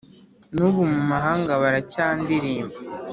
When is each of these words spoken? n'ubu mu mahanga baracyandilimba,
n'ubu 0.55 0.81
mu 0.91 1.01
mahanga 1.11 1.51
baracyandilimba, 1.61 2.77